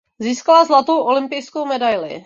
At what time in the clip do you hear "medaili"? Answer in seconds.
1.65-2.19